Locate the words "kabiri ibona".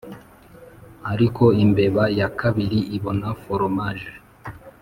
2.39-3.29